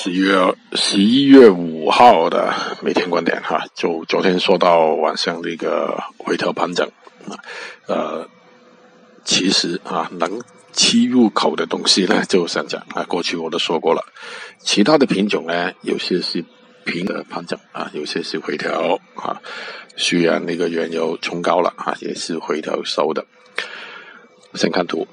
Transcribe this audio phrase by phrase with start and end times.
[0.00, 6.88] 十一月十一月五号的每天观点哈就昨天说到晚上那个回调盘整
[7.26, 7.34] 啊
[7.88, 8.28] 呃
[9.24, 10.40] 其实啊能
[10.72, 14.04] 吃入口的东西呢 就想讲啊过去我都说过了。
[14.60, 16.44] 其他的品种呢有些是
[16.84, 19.42] 平的盘整啊有些是回调啊
[19.96, 23.26] 虽然那个原油冲高了啊也是回调收的。
[24.54, 25.08] 先看图。